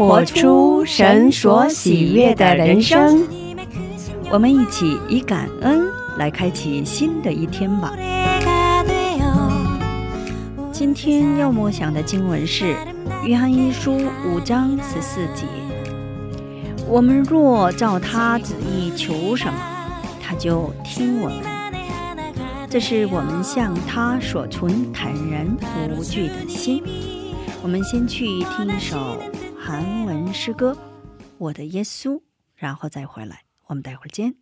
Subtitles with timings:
[0.00, 3.28] 活出神所喜悦的人生。
[4.30, 7.92] 我们一起以感恩来开启新的一天吧。
[10.72, 12.74] 今天要默想的经文是
[13.26, 13.92] 《约翰一书》
[14.26, 15.44] 五章十四节。
[16.88, 19.52] 我们若照他旨意求什么，
[20.18, 21.36] 他就听我们。
[22.70, 25.46] 这是我们向他所存坦然
[25.94, 26.82] 无惧的心。
[27.62, 29.18] 我们先去听一首
[29.69, 30.71] 韩文诗歌《
[31.37, 32.11] 我的耶稣》，
[32.55, 33.41] 然后再回来。
[33.67, 34.35] 我们待会儿见。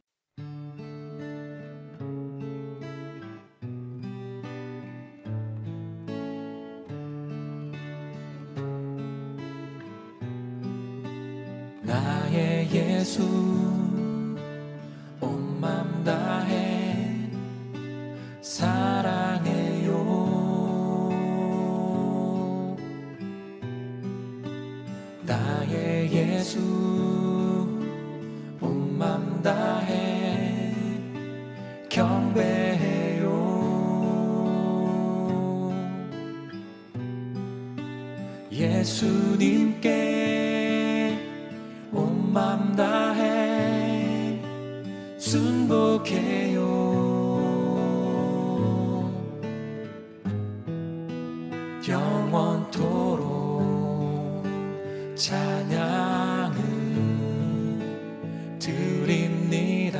[11.84, 13.22] 나의 예수
[38.79, 39.89] 예수님께
[41.93, 44.39] 온 맘 다해.
[45.19, 46.69] 순복해요.
[51.89, 53.25] 영원토록
[55.17, 56.59] 찬양을
[58.61, 59.99] 드립니다.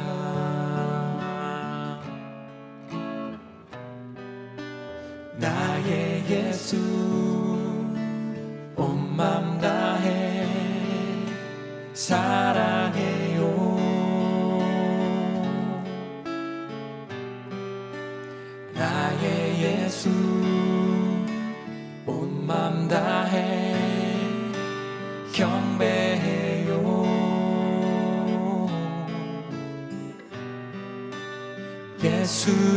[5.41, 7.18] 나의 예수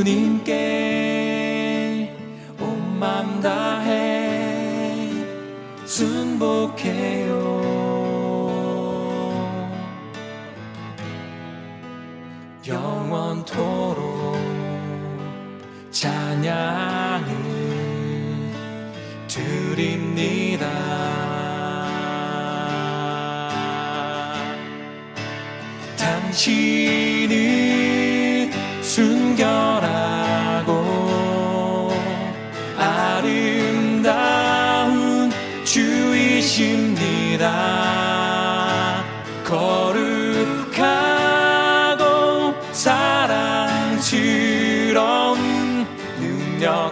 [0.01, 0.57] 예수님께
[2.59, 5.09] 온 맘 다해.
[5.85, 7.31] 순복해요.
[12.67, 14.37] 영원토록
[15.91, 17.27] 찬양을
[19.27, 20.67] 드립니다.
[25.97, 26.80] 당신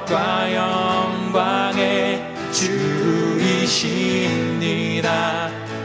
[0.09, 2.19] 능력과 영광의
[3.71, 4.09] 주이십니다.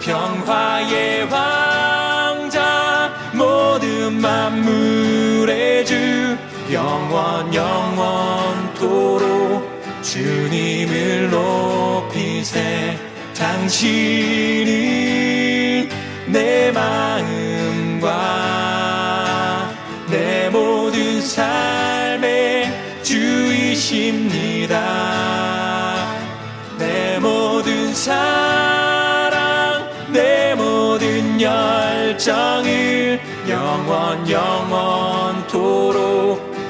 [0.00, 6.38] 평화의 왕자 모든 만물의 주
[6.72, 8.45] 영원 영원토록
[10.16, 12.96] 주님을 높이세
[13.36, 14.64] 당신은
[16.28, 18.08] 내 마음과
[20.10, 22.72] 내 모든 삶의
[23.02, 24.76] 주이십니다.
[26.78, 35.76] 내 모든 사랑, 내 모든 열정을 영원 영원토록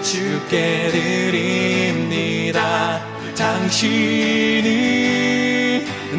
[0.03, 2.36] 주께 드립니다.
[3.67, 4.63] 당신은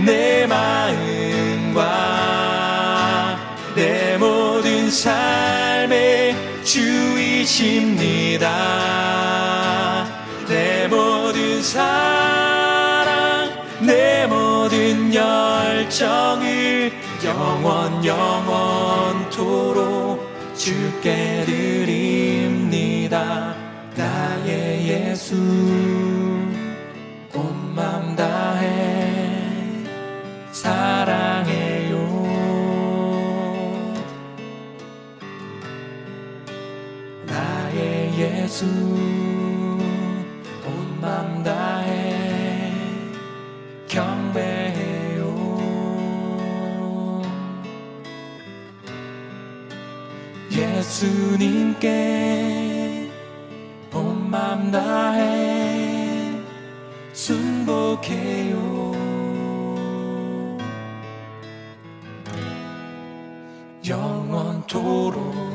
[0.06, 1.78] 내 마음과
[3.74, 6.36] 내 모든 삶의
[6.66, 8.50] 주이십니다.
[10.50, 16.92] 내 모든 사랑, 내 모든 열정을
[17.24, 19.48] 영원 영원토록
[20.54, 23.56] 주께 드립니다.
[23.96, 25.34] 나의 예수
[38.58, 38.66] 예수
[40.66, 42.74] 온 맘 다해
[43.88, 45.22] 경배해요.
[50.52, 51.92] 예수님께
[53.94, 56.34] 온 맘 다해
[57.14, 58.58] 순복해요.
[63.88, 65.47] 영원토록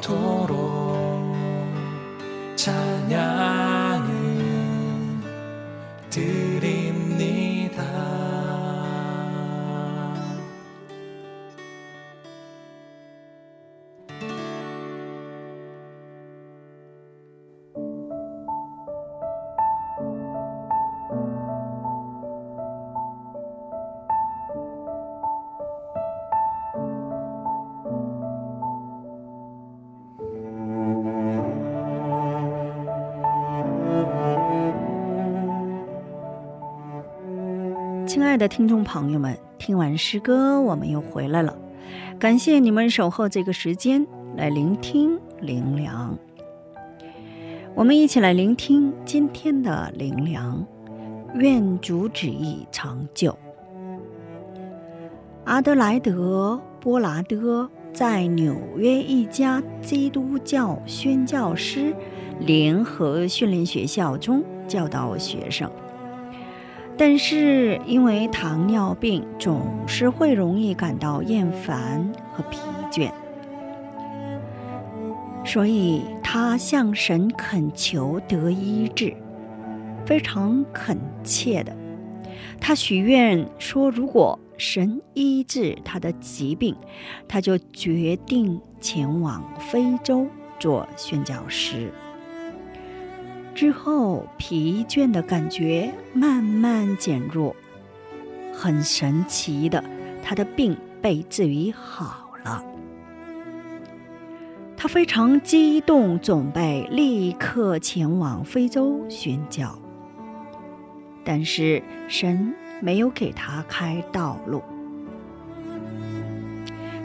[0.00, 0.29] told.
[38.30, 41.58] 亲爱的听众朋友们，听完诗歌，我们又回来了。
[42.16, 44.06] 感谢你们守候这个时间
[44.36, 46.16] 来聆听灵粮。
[47.74, 50.64] 我们一起来聆听今天的灵粮。
[51.34, 53.36] 愿主旨意长久。
[55.44, 61.92] 阿德莱德·波拉德在纽约一家基督教宣教师
[62.38, 65.68] 联合训练学校中教导学生。
[67.00, 72.58] 但是因为糖尿病，总是会容易感到厌烦和疲
[72.90, 73.10] 倦，
[75.42, 79.16] 所以他向神恳求得医治，
[80.04, 81.74] 非常恳切的。
[82.60, 86.76] 他许愿说，如果神医治他的疾病，
[87.26, 90.26] 他就决定前往非洲
[90.58, 91.90] 做宣教师。
[93.60, 97.54] 之后，疲倦的感觉慢慢减弱。
[98.54, 99.84] 很神奇的，
[100.22, 102.64] 他的病被治愈好了。
[104.78, 109.78] 他非常激动，准备立刻前往非洲宣教。
[111.22, 114.62] 但是神没有给他开道路。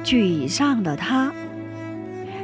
[0.05, 1.33] 沮丧的他，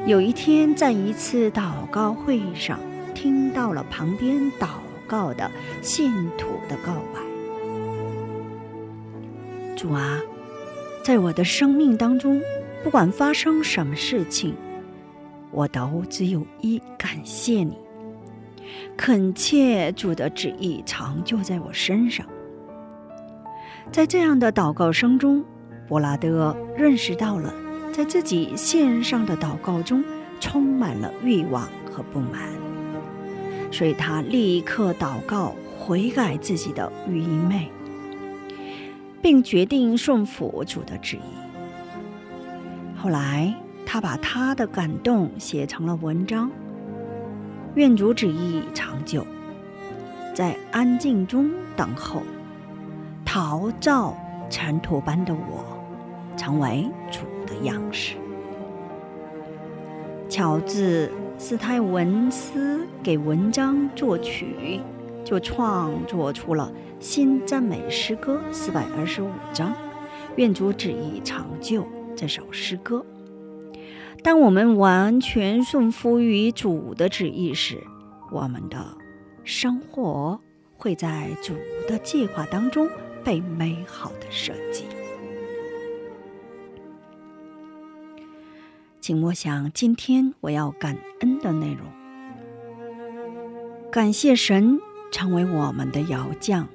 [0.06, 2.78] 有一天在一次祷告会上。
[3.22, 4.68] 听到了旁边祷
[5.06, 7.22] 告的信徒的告白
[9.78, 10.20] ：“主啊，
[11.04, 12.42] 在我的生命当中，
[12.84, 14.56] 不管发生什么事情，
[15.52, 17.78] 我都只有一感谢你，
[18.98, 22.26] 恳切主的旨意常就在我身上。”
[23.94, 25.46] 在这样的祷告声中，
[25.88, 27.54] 伯拉德认识到了，
[27.94, 30.04] 在自己线上的祷告中
[30.40, 32.60] 充满了欲望和不满。
[33.72, 37.72] 所以他立刻祷告悔改自己的愚昧，
[39.22, 41.22] 并决定顺服主的旨意。
[42.98, 46.52] 后来，他把他的感动写成了文章。
[47.76, 49.26] 愿主旨意长久，
[50.36, 52.22] 在安静中等候，
[53.26, 54.16] 陶造
[54.50, 55.64] 尘土般的我，
[56.36, 58.18] 成为主的样式。
[60.30, 61.10] 乔治。
[61.42, 64.80] 斯泰文斯给文章作曲，
[65.26, 69.74] 就创作出了新赞美诗歌四百二十五章。
[70.36, 71.84] 愿主旨意长久。
[72.16, 73.04] 这首诗歌，
[74.22, 77.82] 当我们完全顺服于主的旨意时，
[78.32, 78.96] 我们的
[79.44, 80.40] 生活
[80.78, 81.56] 会在主
[81.88, 82.88] 的计划当中
[83.24, 84.86] 被美好的设计。
[89.02, 91.88] 请默想今天我要感恩的内容。
[93.92, 94.80] 感谢神
[95.12, 96.70] 成为我们的窑匠，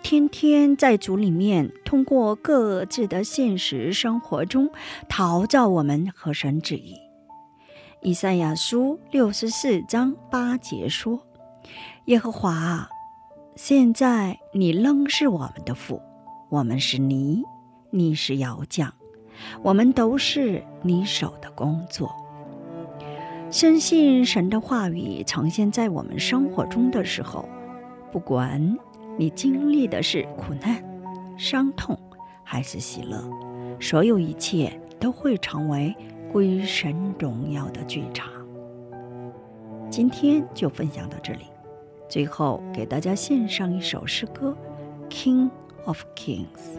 [0.00, 4.70] 天天在主里面，通过各自的现实生活中
[5.08, 6.94] 陶造我们和神旨意。
[8.00, 11.20] 以赛亚书六十四章八节说
[12.06, 12.88] ：“耶和华，
[13.56, 16.00] 现在你仍是我们的父，
[16.48, 17.42] 我们是泥，
[17.90, 18.94] 你是窑匠。”
[19.62, 22.14] 我们都是你手的工作。
[23.50, 27.48] 深信神的话语呈现在我们生活中的时候，
[28.10, 28.76] 不管
[29.16, 30.82] 你经历的是苦难、
[31.36, 31.96] 伤痛
[32.42, 33.22] 还是喜乐，
[33.80, 35.94] 所有一切都会成为
[36.32, 38.28] 归神荣耀的剧场。
[39.88, 41.44] 今天就分享到这里，
[42.08, 44.56] 最后给大家献上一首诗歌
[45.12, 45.48] 《King
[45.84, 46.78] of Kings》。